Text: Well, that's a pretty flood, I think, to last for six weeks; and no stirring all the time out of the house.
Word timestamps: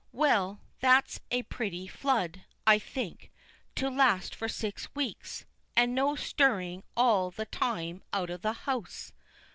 Well, 0.13 0.61
that's 0.79 1.19
a 1.29 1.43
pretty 1.43 1.85
flood, 1.85 2.41
I 2.65 2.79
think, 2.79 3.29
to 3.75 3.87
last 3.87 4.33
for 4.33 4.47
six 4.47 4.89
weeks; 4.95 5.45
and 5.75 5.93
no 5.93 6.15
stirring 6.15 6.81
all 6.97 7.29
the 7.29 7.45
time 7.45 8.01
out 8.11 8.31
of 8.31 8.41
the 8.41 8.53
house. 8.65 9.13